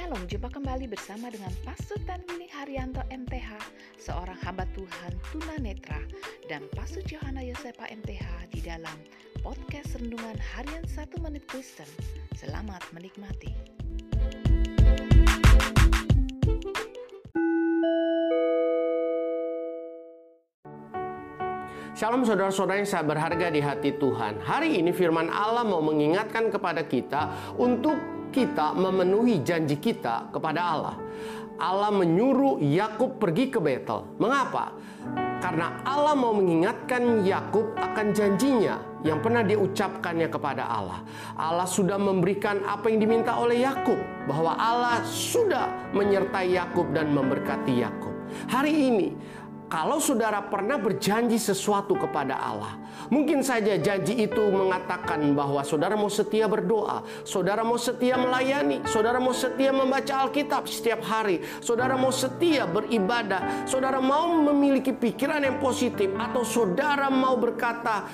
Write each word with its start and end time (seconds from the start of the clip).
Shalom, 0.00 0.24
jumpa 0.32 0.48
kembali 0.48 0.88
bersama 0.88 1.28
dengan 1.28 1.52
Pastor 1.60 2.00
Tanwini 2.08 2.48
Haryanto 2.48 3.04
MTH, 3.12 3.52
seorang 4.00 4.40
hamba 4.48 4.64
Tuhan 4.72 5.12
tunanetra, 5.28 6.00
dan 6.48 6.64
Pastor 6.72 7.04
Johanna 7.04 7.44
Yosepa 7.44 7.84
MTH 7.84 8.48
di 8.48 8.64
dalam 8.64 8.96
podcast 9.44 10.00
Rendungan 10.00 10.40
Harian 10.40 10.88
1 10.88 11.04
Menit 11.20 11.44
Kristen. 11.44 11.84
Selamat 12.32 12.80
menikmati. 12.96 13.52
Shalom 21.92 22.24
saudara-saudara 22.24 22.80
yang 22.80 22.88
saya 22.88 23.04
berharga 23.04 23.52
di 23.52 23.60
hati 23.60 24.00
Tuhan. 24.00 24.40
Hari 24.48 24.80
ini 24.80 24.96
firman 24.96 25.28
Allah 25.28 25.60
mau 25.68 25.84
mengingatkan 25.84 26.48
kepada 26.48 26.88
kita 26.88 27.52
untuk 27.60 28.19
kita 28.30 28.72
memenuhi 28.72 29.42
janji 29.42 29.76
kita 29.76 30.30
kepada 30.30 30.60
Allah. 30.62 30.96
Allah 31.60 31.92
menyuruh 31.92 32.56
Yakub 32.62 33.20
pergi 33.20 33.52
ke 33.52 33.60
Betel. 33.60 34.16
Mengapa? 34.16 34.72
Karena 35.44 35.80
Allah 35.84 36.16
mau 36.16 36.32
mengingatkan 36.32 37.20
Yakub 37.20 37.76
akan 37.76 38.16
janjinya 38.16 38.80
yang 39.04 39.20
pernah 39.20 39.44
diucapkannya 39.44 40.28
kepada 40.28 40.64
Allah. 40.68 41.04
Allah 41.36 41.64
sudah 41.64 41.96
memberikan 41.96 42.64
apa 42.64 42.88
yang 42.92 43.00
diminta 43.00 43.36
oleh 43.36 43.64
Yakub, 43.64 43.96
bahwa 44.28 44.56
Allah 44.56 45.00
sudah 45.04 45.92
menyertai 45.96 46.56
Yakub 46.56 46.92
dan 46.92 47.12
memberkati 47.12 47.72
Yakub. 47.80 48.12
Hari 48.52 48.72
ini 48.72 49.08
kalau 49.70 50.02
saudara 50.02 50.42
pernah 50.42 50.82
berjanji 50.82 51.38
sesuatu 51.38 51.94
kepada 51.94 52.34
Allah, 52.34 52.74
mungkin 53.06 53.38
saja 53.38 53.78
janji 53.78 54.18
itu 54.18 54.42
mengatakan 54.50 55.22
bahwa 55.30 55.62
saudara 55.62 55.94
mau 55.94 56.10
setia 56.10 56.50
berdoa, 56.50 57.06
saudara 57.22 57.62
mau 57.62 57.78
setia 57.78 58.18
melayani, 58.18 58.82
saudara 58.82 59.22
mau 59.22 59.30
setia 59.30 59.70
membaca 59.70 60.26
Alkitab 60.26 60.66
setiap 60.66 61.06
hari, 61.06 61.38
saudara 61.62 61.94
mau 61.94 62.10
setia 62.10 62.66
beribadah, 62.66 63.62
saudara 63.62 64.02
mau 64.02 64.42
memiliki 64.42 64.90
pikiran 64.90 65.46
yang 65.46 65.62
positif, 65.62 66.10
atau 66.18 66.42
saudara 66.42 67.06
mau 67.06 67.38
berkata, 67.38 68.10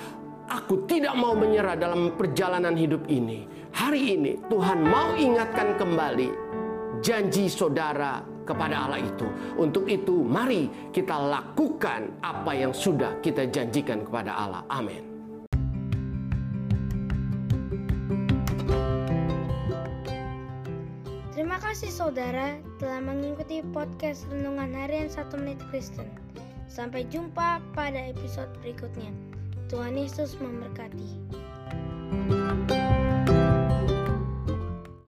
"Aku 0.53 0.85
tidak 0.85 1.17
mau 1.17 1.33
menyerah 1.33 1.81
dalam 1.81 2.13
perjalanan 2.21 2.77
hidup 2.77 3.09
ini." 3.09 3.49
Hari 3.73 4.03
ini 4.13 4.33
Tuhan 4.53 4.85
mau 4.85 5.17
ingatkan 5.17 5.81
kembali 5.81 6.29
janji 7.01 7.49
saudara 7.49 8.36
kepada 8.47 8.87
Allah 8.87 9.03
itu. 9.03 9.27
Untuk 9.59 9.91
itu, 9.91 10.23
mari 10.23 10.71
kita 10.95 11.19
lakukan 11.19 12.15
apa 12.23 12.55
yang 12.55 12.71
sudah 12.71 13.19
kita 13.21 13.51
janjikan 13.51 14.07
kepada 14.07 14.31
Allah. 14.31 14.63
Amin. 14.71 15.03
Terima 21.37 21.61
kasih 21.61 21.93
saudara 21.93 22.57
telah 22.81 23.03
mengikuti 23.03 23.61
podcast 23.75 24.25
Renungan 24.33 24.73
Harian 24.73 25.11
1 25.13 25.29
Menit 25.37 25.61
Kristen. 25.69 26.09
Sampai 26.71 27.05
jumpa 27.09 27.61
pada 27.77 28.01
episode 28.13 28.49
berikutnya. 28.63 29.13
Tuhan 29.67 29.99
Yesus 29.99 30.39
memberkati. 30.39 31.46